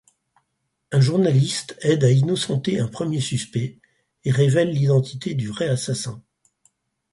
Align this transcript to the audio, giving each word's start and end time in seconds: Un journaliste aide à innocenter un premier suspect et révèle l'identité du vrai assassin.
Un 0.91 0.99
journaliste 0.99 1.77
aide 1.83 2.03
à 2.03 2.09
innocenter 2.09 2.79
un 2.79 2.87
premier 2.87 3.21
suspect 3.21 3.77
et 4.25 4.31
révèle 4.31 4.71
l'identité 4.71 5.35
du 5.35 5.47
vrai 5.47 5.69
assassin. 5.69 6.23